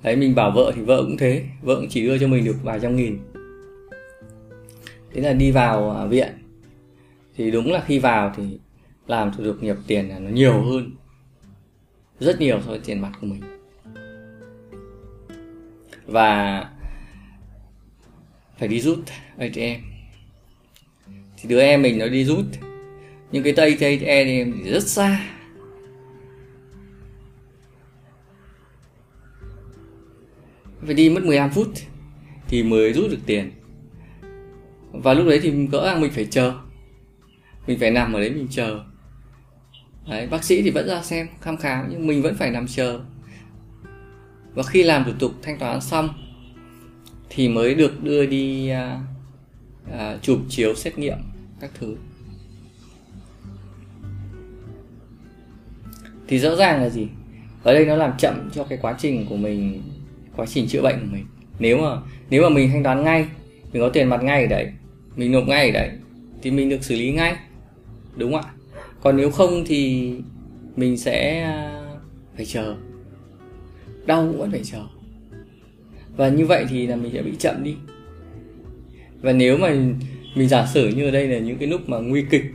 Đấy 0.03 0.15
mình 0.15 0.35
bảo 0.35 0.51
vợ 0.51 0.71
thì 0.75 0.81
vợ 0.81 1.03
cũng 1.03 1.17
thế 1.17 1.43
vợ 1.61 1.75
cũng 1.75 1.89
chỉ 1.89 2.05
đưa 2.05 2.17
cho 2.17 2.27
mình 2.27 2.45
được 2.45 2.55
vài 2.63 2.79
trăm 2.79 2.95
nghìn 2.95 3.19
thế 5.13 5.21
là 5.21 5.33
đi 5.33 5.51
vào 5.51 5.91
à, 5.91 6.05
viện. 6.05 6.33
Thì 7.35 7.51
đúng 7.51 7.71
là 7.71 7.83
khi 7.87 7.99
vào 7.99 8.33
thì 8.37 8.59
làm 9.07 9.31
thủ 9.31 9.43
tục 9.43 9.63
nhập 9.63 9.77
tiền 9.87 10.09
là 10.09 10.19
nó 10.19 10.29
nhiều 10.29 10.61
hơn. 10.61 10.95
Rất 12.19 12.39
nhiều 12.39 12.61
so 12.61 12.69
với 12.69 12.79
tiền 12.85 13.01
mặt 13.01 13.11
của 13.21 13.27
mình. 13.27 13.41
Và 16.05 16.65
phải 18.57 18.67
đi 18.67 18.79
rút 18.79 18.99
ATM 19.37 19.93
thì 21.37 21.49
đứa 21.49 21.61
em 21.61 21.81
mình 21.81 21.97
nó 21.99 22.07
đi 22.07 22.25
rút. 22.25 22.45
Nhưng 23.31 23.43
cái 23.43 23.53
tay 23.53 23.71
ATM 23.71 24.63
thì 24.63 24.71
rất 24.71 24.83
xa. 24.83 25.29
Phải 30.85 30.93
đi 30.93 31.09
mất 31.09 31.23
15 31.23 31.49
phút 31.49 31.67
thì 32.47 32.63
mới 32.63 32.93
rút 32.93 33.11
được 33.11 33.19
tiền 33.25 33.51
và 34.93 35.13
lúc 35.13 35.27
đấy 35.27 35.39
thì 35.43 35.67
gỡ 35.71 35.85
rằng 35.85 36.01
mình 36.01 36.11
phải 36.11 36.25
chờ. 36.25 36.53
Mình 37.67 37.79
phải 37.79 37.91
nằm 37.91 38.13
ở 38.13 38.19
đấy 38.19 38.29
mình 38.29 38.47
chờ. 38.51 38.79
Đấy, 40.09 40.27
bác 40.27 40.43
sĩ 40.43 40.61
thì 40.61 40.69
vẫn 40.69 40.87
ra 40.87 41.01
xem 41.01 41.27
thăm 41.41 41.57
khám 41.57 41.87
nhưng 41.89 42.07
mình 42.07 42.21
vẫn 42.21 42.35
phải 42.35 42.51
nằm 42.51 42.67
chờ. 42.67 42.99
Và 44.53 44.63
khi 44.63 44.83
làm 44.83 45.03
thủ 45.03 45.11
tục 45.19 45.31
thanh 45.41 45.59
toán 45.59 45.81
xong 45.81 46.09
thì 47.29 47.49
mới 47.49 47.75
được 47.75 48.03
đưa 48.03 48.25
đi 48.25 48.69
à, 48.69 48.99
à, 49.91 50.17
chụp 50.21 50.39
chiếu 50.49 50.75
xét 50.75 50.97
nghiệm 50.97 51.17
các 51.59 51.71
thứ. 51.79 51.95
Thì 56.27 56.39
rõ 56.39 56.55
ràng 56.55 56.81
là 56.81 56.89
gì? 56.89 57.07
Ở 57.63 57.73
đây 57.73 57.85
nó 57.85 57.95
làm 57.95 58.17
chậm 58.17 58.49
cho 58.53 58.63
cái 58.63 58.77
quá 58.81 58.95
trình 58.99 59.25
của 59.29 59.37
mình 59.37 59.81
quá 60.35 60.45
trình 60.45 60.67
chữa 60.67 60.81
bệnh 60.81 60.99
của 60.99 61.07
mình. 61.11 61.25
Nếu 61.59 61.77
mà 61.77 62.01
nếu 62.29 62.43
mà 62.43 62.49
mình 62.49 62.69
thanh 62.71 62.83
toán 62.83 63.03
ngay 63.03 63.27
mình 63.73 63.81
có 63.81 63.89
tiền 63.89 64.09
mặt 64.09 64.23
ngay 64.23 64.41
ở 64.41 64.47
đấy 64.47 64.71
mình 65.15 65.31
nộp 65.31 65.47
ngay 65.47 65.65
ở 65.65 65.71
đấy, 65.71 65.89
thì 66.41 66.51
mình 66.51 66.69
được 66.69 66.83
xử 66.83 66.95
lý 66.95 67.11
ngay, 67.11 67.35
đúng 68.15 68.33
không 68.33 68.41
ạ? 68.41 68.53
Còn 69.01 69.17
nếu 69.17 69.31
không 69.31 69.63
thì 69.65 70.11
mình 70.75 70.97
sẽ 70.97 71.41
à, 71.41 71.83
phải 72.35 72.45
chờ. 72.45 72.75
Đau 74.05 74.27
cũng 74.27 74.39
vẫn 74.39 74.51
phải 74.51 74.61
chờ. 74.63 74.81
Và 76.17 76.29
như 76.29 76.45
vậy 76.45 76.65
thì 76.69 76.87
là 76.87 76.95
mình 76.95 77.11
sẽ 77.13 77.21
bị 77.21 77.31
chậm 77.39 77.63
đi. 77.63 77.75
Và 79.21 79.33
nếu 79.33 79.57
mà 79.57 79.75
mình 80.35 80.47
giả 80.47 80.67
sử 80.73 80.87
như 80.87 81.05
ở 81.05 81.11
đây 81.11 81.27
là 81.27 81.39
những 81.39 81.57
cái 81.57 81.67
lúc 81.67 81.89
mà 81.89 81.97
nguy 81.97 82.25
kịch, 82.29 82.45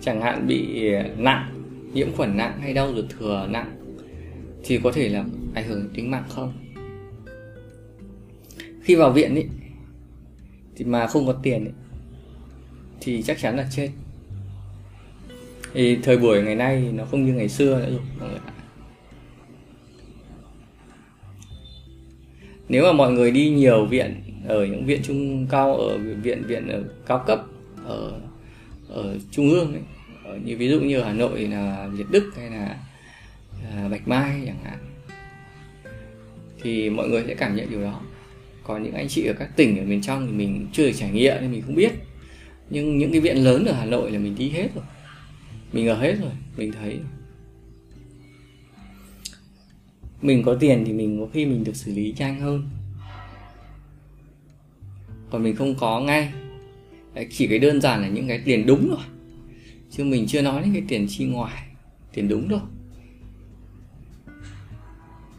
chẳng 0.00 0.20
hạn 0.20 0.46
bị 0.46 0.90
nặng, 1.16 1.54
nhiễm 1.94 2.12
khuẩn 2.16 2.36
nặng 2.36 2.60
hay 2.60 2.74
đau 2.74 2.92
ruột 2.94 3.04
thừa 3.18 3.46
nặng, 3.50 3.76
thì 4.64 4.80
có 4.82 4.92
thể 4.92 5.08
là 5.08 5.24
ảnh 5.54 5.68
hưởng 5.68 5.80
đến 5.80 5.90
tính 5.94 6.10
mạng 6.10 6.24
không? 6.28 6.52
Khi 8.82 8.94
vào 8.94 9.10
viện 9.12 9.34
ấy 9.34 9.48
thì 10.76 10.84
mà 10.84 11.06
không 11.06 11.26
có 11.26 11.32
tiền 11.32 11.64
ấy, 11.64 11.72
thì 13.00 13.22
chắc 13.22 13.38
chắn 13.38 13.56
là 13.56 13.66
chết. 13.70 13.90
Thì 15.74 15.98
thời 16.02 16.18
buổi 16.18 16.42
ngày 16.42 16.54
nay 16.54 16.90
nó 16.94 17.04
không 17.04 17.26
như 17.26 17.32
ngày 17.32 17.48
xưa 17.48 17.78
nữa 17.78 17.90
rồi 17.90 18.00
mọi 18.18 18.28
người 18.28 18.38
ạ. 18.46 18.52
Nếu 22.68 22.84
mà 22.84 22.92
mọi 22.92 23.12
người 23.12 23.30
đi 23.30 23.50
nhiều 23.50 23.86
viện 23.86 24.22
ở 24.46 24.66
những 24.66 24.86
viện 24.86 25.00
trung 25.02 25.46
cao 25.50 25.76
ở 25.76 25.98
viện 25.98 26.42
viện 26.46 26.68
ở 26.68 26.84
cao 27.06 27.24
cấp 27.26 27.42
ở 27.84 28.20
ở 28.88 29.18
trung 29.30 29.50
ương 29.50 29.72
ấy 29.72 29.82
ở 30.24 30.38
như 30.44 30.56
ví 30.56 30.68
dụ 30.68 30.80
như 30.80 31.02
hà 31.02 31.12
nội 31.12 31.40
là 31.40 31.88
việt 31.92 32.04
đức 32.10 32.30
hay 32.36 32.50
là 32.50 32.76
à, 33.70 33.88
bạch 33.90 34.08
mai 34.08 34.42
chẳng 34.46 34.64
hạn 34.64 34.78
thì 36.62 36.90
mọi 36.90 37.08
người 37.08 37.24
sẽ 37.26 37.34
cảm 37.34 37.56
nhận 37.56 37.70
điều 37.70 37.82
đó 37.82 38.00
còn 38.70 38.82
những 38.82 38.94
anh 38.94 39.08
chị 39.08 39.26
ở 39.26 39.32
các 39.32 39.56
tỉnh 39.56 39.78
ở 39.78 39.84
miền 39.84 40.02
trong 40.02 40.26
thì 40.26 40.32
mình 40.32 40.66
chưa 40.72 40.86
được 40.86 40.92
trải 40.96 41.10
nghiệm 41.10 41.36
nên 41.40 41.52
mình 41.52 41.62
không 41.62 41.74
biết. 41.74 41.92
Nhưng 42.70 42.98
những 42.98 43.12
cái 43.12 43.20
viện 43.20 43.36
lớn 43.36 43.64
ở 43.64 43.72
hà 43.72 43.84
nội 43.84 44.10
là 44.10 44.18
mình 44.18 44.34
đi 44.34 44.50
hết 44.50 44.68
rồi. 44.74 44.84
Mình 45.72 45.88
ở 45.88 45.94
hết 45.94 46.16
rồi, 46.20 46.30
mình 46.56 46.72
thấy 46.72 47.00
mình 50.22 50.42
có 50.42 50.56
tiền 50.60 50.84
thì 50.86 50.92
mình 50.92 51.20
có 51.20 51.26
khi 51.32 51.46
mình 51.46 51.64
được 51.64 51.76
xử 51.76 51.94
lý 51.94 52.14
nhanh 52.18 52.40
hơn. 52.40 52.68
Còn 55.30 55.42
mình 55.42 55.56
không 55.56 55.74
có 55.74 56.00
ngay. 56.00 56.32
Chỉ 57.30 57.46
cái 57.46 57.58
đơn 57.58 57.80
giản 57.80 58.02
là 58.02 58.08
những 58.08 58.28
cái 58.28 58.42
tiền 58.44 58.66
đúng 58.66 58.88
rồi 58.88 59.04
chứ 59.90 60.04
mình 60.04 60.26
chưa 60.26 60.42
nói 60.42 60.62
đến 60.62 60.72
cái 60.72 60.82
tiền 60.88 61.06
chi 61.08 61.24
ngoài. 61.24 61.66
Tiền 62.12 62.28
đúng 62.28 62.48
đâu. 62.48 62.60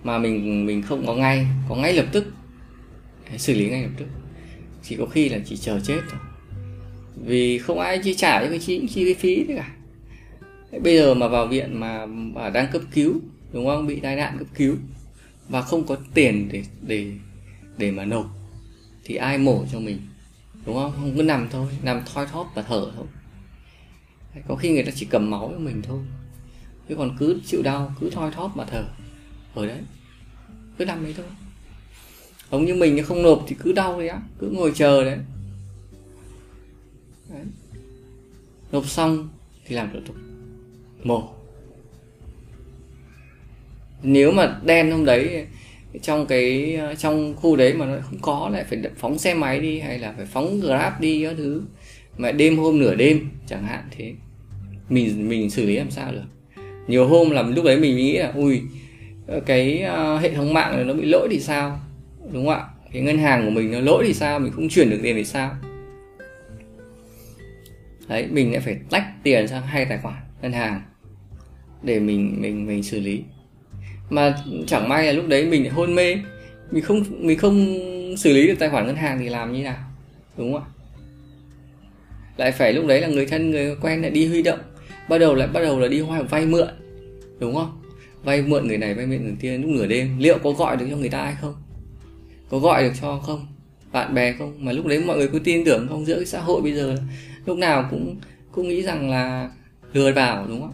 Mà 0.04 0.18
mình 0.18 0.66
mình 0.66 0.82
không 0.82 1.06
có 1.06 1.16
ngay. 1.16 1.48
Có 1.70 1.76
ngay 1.76 1.94
lập 1.94 2.06
tức 2.12 2.34
xử 3.38 3.54
lý 3.54 3.70
ngay 3.70 3.84
lập 3.84 3.92
tức. 3.98 4.06
Chỉ 4.84 4.96
có 4.96 5.06
khi 5.06 5.30
là 5.30 5.40
chỉ 5.46 5.58
chờ 5.58 5.80
chết 5.80 6.00
thôi. 6.10 6.20
Vì 7.26 7.58
không 7.58 7.80
ai 7.80 8.00
chi 8.04 8.14
trả 8.14 8.42
cho 8.42 8.50
cái 8.50 8.60
chi 8.60 8.88
chi 8.94 9.06
cái 9.06 9.14
phí 9.14 9.44
thế 9.48 9.56
cả. 9.56 9.72
Bây 10.84 10.98
giờ 10.98 11.14
mà 11.14 11.28
vào 11.28 11.48
viện 11.48 11.80
mà, 11.80 12.06
mà 12.06 12.50
đang 12.50 12.68
cấp 12.72 12.82
cứu 12.94 13.22
đúng 13.54 13.66
không? 13.66 13.88
Bị 13.88 14.00
tai 14.00 14.16
nạn 14.16 14.38
cấp 14.38 14.48
cứu 14.56 14.76
và 15.50 15.62
không 15.62 15.88
có 15.88 15.98
tiền 16.14 16.50
để 16.52 16.64
để 16.82 17.12
để 17.78 17.92
mà 17.92 18.06
nộp 18.06 18.26
thì 19.04 19.16
ai 19.16 19.38
mổ 19.38 19.66
cho 19.72 19.80
mình? 19.80 19.98
Đúng 20.66 20.76
không? 20.76 20.92
Không 20.92 21.14
cứ 21.18 21.24
nằm 21.24 21.48
thôi 21.52 21.68
nằm 21.84 22.02
thoi 22.14 22.26
thóp 22.26 22.52
và 22.56 22.62
thở 22.62 22.92
thôi. 22.96 23.06
Có 24.48 24.56
khi 24.56 24.72
người 24.72 24.84
ta 24.84 24.92
chỉ 24.96 25.06
cầm 25.06 25.30
máu 25.30 25.50
cho 25.54 25.60
mình 25.60 25.82
thôi. 25.82 26.00
Chứ 26.90 26.96
còn 26.96 27.16
cứ 27.20 27.42
chịu 27.46 27.62
đau 27.64 27.96
cứ 28.00 28.10
thoi 28.10 28.32
thóp 28.32 28.58
mà 28.58 28.66
thở. 28.66 28.84
Ở 29.54 29.66
đấy 29.66 29.80
cứ 30.78 30.86
nằm 30.86 31.04
đấy 31.04 31.14
thôi 31.18 31.26
giống 32.52 32.66
như 32.66 32.76
mình 32.76 33.04
không 33.04 33.24
nộp 33.24 33.44
thì 33.48 33.56
cứ 33.60 33.74
đau 33.74 34.00
đấy 34.00 34.08
á, 34.08 34.22
cứ 34.40 34.50
ngồi 34.50 34.72
chờ 34.76 35.04
đấy. 35.04 35.18
đấy. 37.30 37.44
Nộp 38.72 38.88
xong 38.88 39.30
thì 39.66 39.76
làm 39.76 39.90
thủ 39.94 40.00
tục. 40.06 40.16
Mổ 41.04 41.30
nếu 44.04 44.32
mà 44.32 44.60
đen 44.66 44.92
hôm 44.92 45.06
đấy, 45.06 45.46
trong 46.02 46.26
cái, 46.26 46.80
trong 46.98 47.36
khu 47.36 47.56
đấy 47.56 47.74
mà 47.74 47.86
nó 47.86 47.98
không 48.02 48.20
có 48.22 48.50
lại 48.54 48.64
phải 48.70 48.80
phóng 48.98 49.18
xe 49.18 49.34
máy 49.34 49.60
đi 49.60 49.80
hay 49.80 50.00
là 50.00 50.14
phải 50.18 50.26
phóng 50.26 50.60
grab 50.60 50.94
đi 51.00 51.24
các 51.26 51.34
thứ. 51.38 51.62
Mà 52.18 52.32
đêm 52.32 52.58
hôm 52.58 52.80
nửa 52.80 52.96
đêm 52.96 53.30
chẳng 53.48 53.64
hạn 53.64 53.84
thế. 53.98 54.14
Mình 54.90 55.30
mình 55.30 55.50
xử 55.50 55.66
lý 55.66 55.76
làm 55.76 55.92
sao 55.92 56.12
được. 56.12 56.62
Nhiều 56.88 57.08
hôm 57.08 57.30
là 57.30 57.42
lúc 57.42 57.66
đấy 57.66 57.78
mình 57.78 57.98
nghĩ 57.98 58.18
là, 58.18 58.32
ui, 58.36 58.62
cái 59.46 59.82
ờ, 59.82 60.18
hệ 60.18 60.34
thống 60.34 60.54
mạng 60.54 60.76
này 60.76 60.86
nó 60.86 60.94
bị 60.94 61.06
lỗi 61.06 61.28
thì 61.32 61.40
sao? 61.40 61.80
Đúng 62.34 62.46
không 62.46 62.56
ạ? 62.56 62.66
Cái 62.94 63.02
ngân 63.02 63.18
hàng 63.18 63.46
của 63.46 63.52
mình 63.52 63.72
nó 63.72 63.80
lỗi 63.80 64.04
thì 64.08 64.14
sao? 64.14 64.40
Mình 64.40 64.52
không 64.52 64.70
chuyển 64.70 64.90
được 64.90 65.00
tiền 65.04 65.16
thì 65.16 65.24
sao? 65.24 65.56
Đấy, 68.08 68.28
mình 68.32 68.52
lại 68.52 68.62
phải 68.62 68.78
tách 68.90 69.08
tiền 69.24 69.48
sang 69.48 69.62
hai 69.62 69.86
tài 69.86 69.98
khoản 69.98 70.16
ngân 70.42 70.52
hàng 70.52 70.82
để 71.84 72.00
mình 72.00 72.42
mình 72.42 72.68
mình 72.68 72.84
xử 72.84 73.00
lý. 73.00 73.24
Mà 74.10 74.36
chẳng 74.68 74.90
may 74.90 75.06
là 75.06 75.12
lúc 75.12 75.28
đấy 75.28 75.46
mình 75.46 75.70
hôn 75.70 75.96
mê. 75.96 76.18
Mình 76.72 76.84
không 76.84 77.04
mình 77.10 77.38
không 77.38 77.78
xử 78.18 78.34
lý 78.34 78.48
được 78.48 78.56
tài 78.60 78.70
khoản 78.70 78.88
ngân 78.88 78.96
hàng 78.96 79.20
thì 79.20 79.30
làm 79.30 79.54
như 79.54 79.64
nào? 79.64 79.78
Đúng 80.38 80.54
không 80.54 80.64
ạ? 80.64 80.68
Lại 82.38 82.52
phải 82.52 82.74
lúc 82.74 82.86
đấy 82.86 83.02
là 83.02 83.08
người 83.08 83.26
thân, 83.26 83.52
người 83.52 83.76
quen 83.82 84.02
lại 84.02 84.12
đi 84.12 84.28
huy 84.28 84.44
động. 84.44 84.60
Bắt 85.10 85.18
đầu 85.18 85.36
lại, 85.36 85.48
bắt 85.48 85.62
đầu 85.62 85.80
là 85.80 85.88
đi 85.88 86.00
hoa 86.00 86.22
vay 86.22 86.46
mượn. 86.46 86.68
Đúng 87.40 87.56
không? 87.56 87.82
Vay 88.24 88.42
mượn 88.42 88.68
người 88.68 88.78
này, 88.78 88.94
vay 88.94 89.06
mượn 89.06 89.24
người 89.24 89.36
kia 89.42 89.58
lúc 89.58 89.70
nửa 89.70 89.86
đêm. 89.86 90.20
Liệu 90.20 90.38
có 90.44 90.52
gọi 90.52 90.78
được 90.78 90.86
cho 90.90 90.98
người 90.98 91.10
ta 91.10 91.24
hay 91.24 91.36
không? 91.42 91.56
Có 92.52 92.60
gọi 92.60 92.84
được 92.84 92.94
cho 93.02 93.20
không? 93.20 93.46
Bạn 93.92 94.14
bè 94.14 94.34
không? 94.34 94.54
Mà 94.60 94.72
lúc 94.72 94.86
đấy 94.86 95.04
mọi 95.06 95.18
người 95.18 95.28
cứ 95.28 95.40
tin 95.40 95.66
tưởng 95.66 95.88
không? 95.90 96.06
Giữa 96.06 96.16
cái 96.16 96.26
xã 96.26 96.40
hội 96.40 96.62
bây 96.62 96.74
giờ 96.74 96.98
lúc 97.46 97.58
nào 97.58 97.88
cũng 97.92 98.16
cũng 98.52 98.68
nghĩ 98.68 98.82
rằng 98.82 99.10
là 99.10 99.52
lừa 99.94 100.12
vào 100.12 100.48
đúng 100.48 100.62
không? 100.62 100.74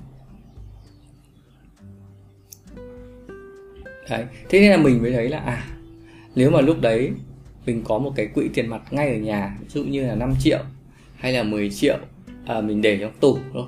Đấy 4.10 4.26
thế 4.50 4.60
nên 4.60 4.72
là 4.72 4.78
mình 4.78 5.02
mới 5.02 5.12
thấy 5.12 5.30
là 5.30 5.40
à 5.40 5.68
nếu 6.36 6.52
mà 6.52 6.62
lúc 6.62 6.82
đấy 6.82 7.12
mình 7.66 7.84
có 7.84 8.00
một 8.00 8.14
cái 8.16 8.28
quỹ 8.28 8.50
tiền 8.54 8.68
mặt 8.68 8.82
ngay 8.92 9.10
ở 9.10 9.18
nhà 9.18 9.58
ví 9.60 9.68
dụ 9.70 9.84
như 9.84 10.08
là 10.08 10.16
5 10.16 10.34
triệu 10.40 10.60
hay 11.16 11.34
là 11.34 11.44
10 11.44 11.70
triệu 11.70 11.98
à, 12.46 12.62
mình 12.62 12.82
để 12.82 12.98
trong 13.02 13.12
tủ 13.20 13.38
thôi 13.54 13.66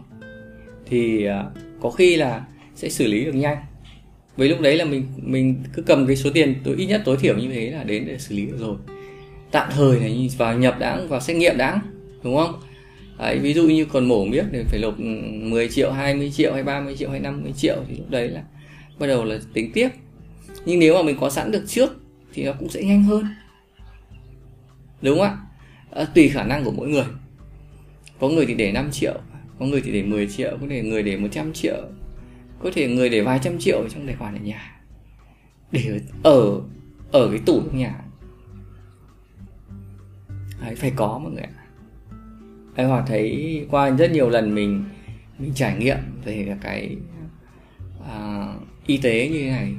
thì 0.86 1.26
à, 1.26 1.46
có 1.82 1.92
khi 1.92 2.16
là 2.16 2.46
sẽ 2.76 2.90
xử 2.90 3.08
lý 3.08 3.26
được 3.26 3.36
nhanh 3.36 3.58
với 4.40 4.50
lúc 4.50 4.62
đấy 4.62 4.78
là 4.78 4.86
mình 4.86 5.08
mình 5.16 5.64
cứ 5.74 5.82
cầm 5.82 6.08
cái 6.08 6.16
số 6.16 6.30
tiền 6.34 6.56
tối 6.64 6.76
ít 6.78 6.86
nhất 6.86 7.02
tối 7.06 7.18
thiểu 7.18 7.38
như 7.38 7.50
thế 7.54 7.72
là 7.72 7.84
đến 7.84 8.06
để 8.08 8.18
xử 8.18 8.36
lý 8.36 8.46
được 8.46 8.58
rồi. 8.60 8.78
Tạm 9.52 9.70
thời 9.72 10.00
này 10.00 10.30
vào 10.38 10.58
nhập 10.58 10.80
đáng 10.80 11.08
vào 11.08 11.20
xét 11.20 11.38
nghiệm 11.38 11.58
đáng 11.58 11.80
đúng 12.24 12.38
không? 12.38 12.62
Đấy, 13.18 13.40
ví 13.40 13.54
dụ 13.54 13.68
như 13.68 13.86
còn 13.86 14.06
mổ 14.06 14.26
miếc 14.26 14.44
thì 14.52 14.60
phải 14.68 14.80
nộp 14.80 15.00
10 15.00 15.64
ừ, 15.64 15.72
triệu 15.72 15.92
20 15.92 16.32
triệu 16.32 16.54
hay 16.54 16.64
30 16.64 16.96
triệu 16.98 17.10
hay 17.10 17.20
50 17.20 17.54
triệu 17.58 17.76
thì 17.90 17.96
lúc 17.98 18.10
đấy 18.10 18.30
là 18.30 18.44
bắt 19.00 19.08
đầu 19.08 19.24
là 19.24 19.40
tính 19.54 19.72
tiếp. 19.74 19.90
Nhưng 20.66 20.80
nếu 20.80 20.96
mà 20.96 21.02
mình 21.02 21.18
có 21.20 21.30
sẵn 21.30 21.52
được 21.52 21.64
trước 21.68 21.90
thì 22.34 22.44
nó 22.44 22.54
cũng 22.60 22.70
sẽ 22.70 22.84
nhanh 22.84 23.04
hơn. 23.04 23.26
Đúng 25.02 25.20
không 25.20 25.28
ạ? 25.28 25.38
À, 25.92 26.06
tùy 26.16 26.30
khả 26.30 26.44
năng 26.44 26.64
của 26.64 26.72
mỗi 26.72 26.90
người. 26.90 27.06
Có 28.20 28.30
người 28.30 28.46
thì 28.46 28.54
để 28.54 28.72
5 28.72 28.92
triệu 28.92 29.14
có 29.60 29.66
người 29.66 29.82
thì 29.82 29.92
để 29.92 30.04
10 30.04 30.28
triệu 30.28 30.58
có 30.62 30.68
thể 30.70 30.82
người 30.82 31.04
để 31.04 31.18
100 31.18 31.54
triệu 31.54 31.76
có 32.64 32.72
thể 32.74 32.88
người 32.88 33.10
để 33.10 33.22
vài 33.22 33.40
trăm 33.44 33.60
triệu 33.60 33.90
trong 33.90 34.06
tài 34.08 34.16
khoản 34.16 34.36
ở 34.36 34.40
nhà. 34.40 34.82
Để 35.72 36.02
ở 36.24 36.62
ở 37.12 37.30
cái 37.30 37.40
tủ 37.46 37.62
trong 37.66 37.78
nhà. 37.78 38.02
Đấy, 40.62 40.76
phải 40.76 40.92
có 40.96 41.20
mọi 41.24 41.32
người 41.32 41.44
ạ. 41.44 41.66
Đấy, 42.76 42.88
hoặc 42.88 43.04
thấy 43.08 43.66
qua 43.70 43.90
rất 43.90 44.12
nhiều 44.12 44.30
lần 44.30 44.56
mình 44.56 44.86
mình 45.40 45.54
trải 45.54 45.78
nghiệm 45.78 45.98
về 46.26 46.58
cái 46.62 46.98
à, 48.08 48.48
y 48.86 48.98
tế 48.98 49.30
như 49.30 49.40
thế 49.42 49.50
này 49.50 49.74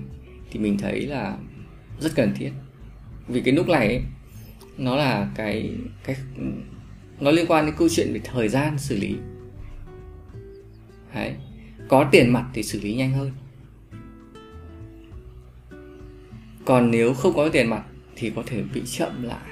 thì 0.51 0.61
mình 0.61 0.79
thấy 0.79 1.07
là 1.07 1.37
rất 2.01 2.13
cần 2.15 2.33
thiết. 2.37 2.51
Vì 3.29 3.41
cái 3.41 3.55
lúc 3.55 3.69
này 3.69 3.87
ấy, 3.87 4.03
nó 4.79 4.97
là 4.97 5.31
cái 5.35 5.75
cái 6.05 6.17
nó 7.21 7.31
liên 7.31 7.47
quan 7.49 7.67
đến 7.67 7.75
câu 7.79 7.89
chuyện 7.89 8.13
về 8.13 8.21
thời 8.25 8.49
gian 8.49 8.79
xử 8.79 8.97
lý. 8.97 9.17
Đấy 11.15 11.35
có 11.91 12.09
tiền 12.11 12.33
mặt 12.33 12.45
thì 12.55 12.63
xử 12.63 12.81
lý 12.81 12.95
nhanh 12.95 13.13
hơn. 13.13 13.33
Còn 16.65 16.91
nếu 16.91 17.15
không 17.15 17.37
có 17.37 17.49
tiền 17.49 17.71
mặt 17.71 17.83
thì 18.17 18.33
có 18.37 18.43
thể 18.47 18.63
bị 18.75 18.83
chậm 18.87 19.23
lại. 19.23 19.51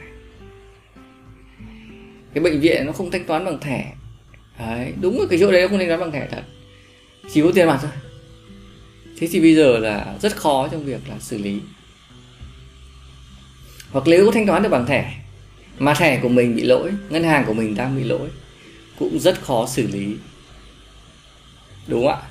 Cái 2.34 2.44
bệnh 2.44 2.60
viện 2.60 2.86
nó 2.86 2.92
không 2.92 3.10
thanh 3.10 3.24
toán 3.24 3.44
bằng 3.44 3.60
thẻ. 3.60 3.92
Đấy, 4.58 4.92
đúng 5.00 5.20
là 5.20 5.26
cái 5.30 5.38
chỗ 5.38 5.52
đấy 5.52 5.62
nó 5.62 5.68
không 5.68 5.78
thanh 5.78 5.88
toán 5.88 6.00
bằng 6.00 6.12
thẻ 6.12 6.28
thật. 6.30 6.42
Chỉ 7.32 7.42
có 7.42 7.50
tiền 7.54 7.66
mặt 7.66 7.78
thôi. 7.82 7.90
Thế 9.18 9.28
thì 9.30 9.40
bây 9.40 9.54
giờ 9.54 9.78
là 9.78 10.16
rất 10.22 10.36
khó 10.36 10.68
trong 10.68 10.84
việc 10.84 11.00
là 11.08 11.18
xử 11.18 11.38
lý. 11.38 11.60
Hoặc 13.90 14.04
nếu 14.06 14.26
có 14.26 14.32
thanh 14.32 14.46
toán 14.46 14.62
được 14.62 14.68
bằng 14.68 14.86
thẻ, 14.86 15.14
mà 15.78 15.94
thẻ 15.94 16.20
của 16.22 16.28
mình 16.28 16.56
bị 16.56 16.62
lỗi, 16.62 16.92
ngân 17.10 17.24
hàng 17.24 17.44
của 17.46 17.54
mình 17.54 17.74
đang 17.74 17.96
bị 17.96 18.04
lỗi, 18.04 18.28
cũng 18.98 19.18
rất 19.18 19.40
khó 19.42 19.66
xử 19.66 19.86
lý 19.86 20.16
đúng 21.88 22.06
không 22.06 22.14
ạ? 22.14 22.28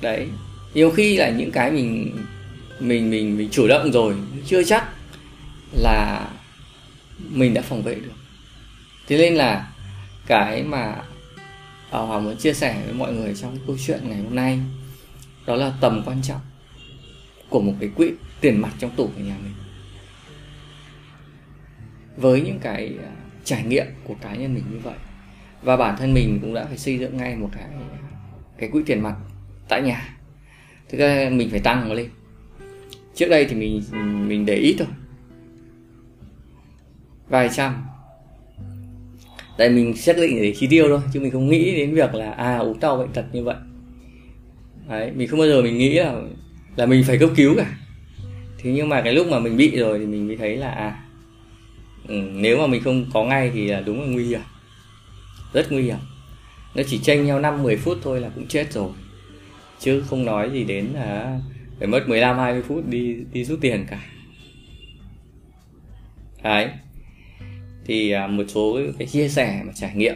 Đấy. 0.00 0.28
Nhiều 0.74 0.90
khi 0.90 1.16
là 1.16 1.30
những 1.30 1.50
cái 1.50 1.70
mình 1.70 2.16
mình 2.80 3.10
mình 3.10 3.38
mình 3.38 3.48
chủ 3.50 3.68
động 3.68 3.92
rồi, 3.92 4.14
chưa 4.46 4.64
chắc 4.64 4.88
là 5.72 6.28
mình 7.18 7.54
đã 7.54 7.62
phòng 7.62 7.82
vệ 7.82 7.94
được. 7.94 8.12
Thế 9.06 9.18
nên 9.18 9.34
là 9.34 9.72
cái 10.26 10.62
mà 10.62 11.02
à, 11.90 11.98
hòa 11.98 12.20
muốn 12.20 12.36
chia 12.36 12.52
sẻ 12.52 12.82
với 12.84 12.94
mọi 12.94 13.12
người 13.12 13.34
trong 13.34 13.58
câu 13.66 13.76
chuyện 13.86 14.00
ngày 14.08 14.22
hôm 14.22 14.34
nay, 14.34 14.58
đó 15.46 15.56
là 15.56 15.72
tầm 15.80 16.02
quan 16.06 16.22
trọng 16.22 16.40
của 17.48 17.60
một 17.60 17.74
cái 17.80 17.90
quỹ 17.96 18.12
tiền 18.40 18.60
mặt 18.60 18.72
trong 18.78 18.90
tủ 18.96 19.06
của 19.06 19.22
nhà 19.22 19.36
mình. 19.44 19.54
Với 22.16 22.40
những 22.40 22.58
cái 22.58 22.94
à, 23.04 23.12
trải 23.44 23.62
nghiệm 23.62 23.86
của 24.04 24.14
cá 24.22 24.34
nhân 24.34 24.54
mình 24.54 24.64
như 24.70 24.78
vậy 24.78 24.94
và 25.62 25.76
bản 25.76 25.96
thân 25.98 26.14
mình 26.14 26.38
cũng 26.42 26.54
đã 26.54 26.64
phải 26.64 26.78
xây 26.78 26.98
dựng 26.98 27.16
ngay 27.16 27.36
một 27.36 27.48
cái 27.52 27.64
cái 28.58 28.68
quỹ 28.68 28.82
tiền 28.86 29.00
mặt 29.00 29.14
tại 29.68 29.82
nhà. 29.82 30.16
Thực 30.88 30.98
ra 30.98 31.28
mình 31.32 31.50
phải 31.50 31.60
tăng 31.60 31.88
nó 31.88 31.94
lên. 31.94 32.08
Trước 33.14 33.28
đây 33.28 33.44
thì 33.44 33.56
mình 33.56 33.82
mình 34.28 34.46
để 34.46 34.54
ít 34.54 34.76
thôi. 34.78 34.88
Vài 37.28 37.48
trăm. 37.56 37.84
Tại 39.58 39.68
mình 39.68 39.96
xác 39.96 40.16
định 40.16 40.42
để 40.42 40.54
chi 40.58 40.66
tiêu 40.66 40.88
thôi, 40.88 41.00
chứ 41.12 41.20
mình 41.20 41.30
không 41.30 41.48
nghĩ 41.48 41.76
đến 41.76 41.94
việc 41.94 42.14
là 42.14 42.30
à 42.30 42.56
ốm 42.56 42.80
đau 42.80 42.96
bệnh 42.96 43.12
tật 43.12 43.24
như 43.32 43.44
vậy. 43.44 43.56
Đấy, 44.88 45.12
mình 45.16 45.28
không 45.28 45.38
bao 45.38 45.48
giờ 45.48 45.62
mình 45.62 45.78
nghĩ 45.78 45.94
là 45.94 46.22
là 46.76 46.86
mình 46.86 47.04
phải 47.06 47.18
cấp 47.18 47.30
cứu 47.36 47.54
cả. 47.56 47.78
Thế 48.58 48.72
nhưng 48.72 48.88
mà 48.88 49.02
cái 49.02 49.12
lúc 49.12 49.26
mà 49.30 49.38
mình 49.38 49.56
bị 49.56 49.76
rồi 49.76 49.98
thì 49.98 50.06
mình 50.06 50.26
mới 50.26 50.36
thấy 50.36 50.56
là 50.56 50.70
à 50.70 51.04
ừ, 52.08 52.14
nếu 52.32 52.58
mà 52.58 52.66
mình 52.66 52.82
không 52.82 53.06
có 53.12 53.24
ngay 53.24 53.50
thì 53.54 53.68
là 53.68 53.80
đúng 53.80 54.00
là 54.00 54.06
nguy 54.06 54.24
hiểm 54.24 54.40
rất 55.52 55.72
nguy 55.72 55.82
hiểm. 55.82 55.98
Nó 56.74 56.82
chỉ 56.86 56.98
tranh 56.98 57.26
nhau 57.26 57.40
5 57.40 57.62
10 57.62 57.76
phút 57.76 57.98
thôi 58.02 58.20
là 58.20 58.28
cũng 58.34 58.46
chết 58.46 58.72
rồi. 58.72 58.90
Chứ 59.80 60.02
không 60.06 60.24
nói 60.24 60.50
gì 60.50 60.64
đến 60.64 60.86
là 60.94 61.40
phải 61.78 61.88
mất 61.88 62.08
15 62.08 62.38
20 62.38 62.62
phút 62.62 62.88
đi 62.88 63.16
đi 63.32 63.44
rút 63.44 63.58
tiền 63.60 63.86
cả. 63.90 64.00
Đấy. 66.42 66.68
Thì 67.84 68.10
à, 68.10 68.26
một 68.26 68.44
số 68.48 68.78
cái 68.98 69.08
chia 69.08 69.28
sẻ 69.28 69.62
và 69.66 69.72
trải 69.72 69.94
nghiệm 69.94 70.14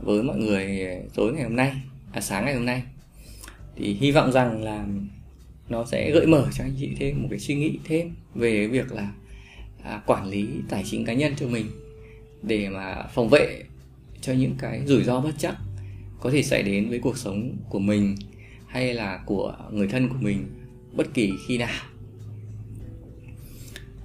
với 0.00 0.22
mọi 0.22 0.38
người 0.38 0.88
tối 1.14 1.32
ngày 1.32 1.42
hôm 1.42 1.56
nay 1.56 1.72
à 2.12 2.20
sáng 2.20 2.44
ngày 2.44 2.54
hôm 2.54 2.64
nay. 2.64 2.82
Thì 3.76 3.94
hy 3.94 4.10
vọng 4.10 4.32
rằng 4.32 4.64
là 4.64 4.86
nó 5.68 5.84
sẽ 5.84 6.10
gợi 6.10 6.26
mở 6.26 6.48
cho 6.52 6.64
anh 6.64 6.74
chị 6.80 6.90
thêm 6.98 7.22
một 7.22 7.28
cái 7.30 7.38
suy 7.38 7.54
nghĩ 7.54 7.78
thêm 7.84 8.14
về 8.34 8.66
việc 8.66 8.92
là 8.92 9.12
à, 9.82 10.02
quản 10.06 10.26
lý 10.26 10.48
tài 10.68 10.84
chính 10.86 11.04
cá 11.04 11.12
nhân 11.12 11.34
cho 11.36 11.46
mình 11.46 11.66
để 12.42 12.68
mà 12.68 13.02
phòng 13.14 13.28
vệ 13.28 13.62
cho 14.20 14.32
những 14.32 14.54
cái 14.58 14.82
rủi 14.86 15.04
ro 15.04 15.20
bất 15.20 15.32
chắc 15.38 15.56
có 16.20 16.30
thể 16.30 16.42
xảy 16.42 16.62
đến 16.62 16.88
với 16.88 16.98
cuộc 16.98 17.18
sống 17.18 17.56
của 17.68 17.78
mình 17.78 18.16
hay 18.66 18.94
là 18.94 19.22
của 19.26 19.56
người 19.70 19.88
thân 19.88 20.08
của 20.08 20.18
mình 20.20 20.46
bất 20.92 21.14
kỳ 21.14 21.32
khi 21.46 21.58
nào. 21.58 21.84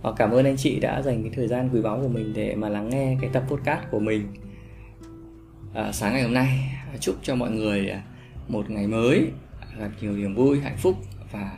Và 0.02 0.12
cảm 0.12 0.32
ơn 0.32 0.46
anh 0.46 0.58
chị 0.58 0.80
đã 0.80 1.02
dành 1.02 1.24
cái 1.24 1.32
thời 1.36 1.48
gian 1.48 1.70
quý 1.74 1.82
báu 1.82 2.02
của 2.02 2.08
mình 2.08 2.34
để 2.34 2.56
mà 2.56 2.70
lắng 2.70 2.90
nghe 2.90 3.18
cái 3.22 3.30
tập 3.34 3.44
podcast 3.48 3.82
của 3.92 4.00
mình. 4.00 4.28
À, 5.74 5.92
sáng 5.92 6.14
ngày 6.14 6.24
hôm 6.24 6.34
nay 6.34 6.76
chúc 7.00 7.16
cho 7.24 7.36
mọi 7.36 7.52
người 7.52 7.92
một 8.48 8.70
ngày 8.70 8.88
mới 8.88 9.28
gặp 9.80 9.92
nhiều 10.02 10.18
niềm 10.18 10.36
vui 10.36 10.60
hạnh 10.60 10.78
phúc 10.78 10.98
và 11.32 11.58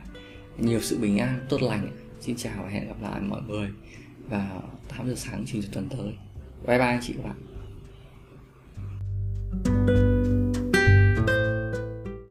nhiều 0.58 0.80
sự 0.82 0.98
bình 0.98 1.18
an 1.18 1.40
tốt 1.50 1.62
lành. 1.62 1.88
Xin 2.20 2.36
chào 2.36 2.64
và 2.64 2.70
hẹn 2.70 2.88
gặp 2.88 3.02
lại 3.02 3.22
mọi 3.22 3.42
người 3.48 3.70
vào 4.30 4.64
8 4.88 5.08
giờ 5.08 5.16
sáng 5.16 5.44
chủ 5.46 5.58
nhật 5.58 5.72
tuần 5.72 5.90
tới. 5.90 6.14
Bye 6.68 6.78
bye 6.78 6.88
anh 6.88 7.00
chị 7.02 7.14
và 7.18 7.24
bạn. 7.24 7.55
Música 9.64 10.15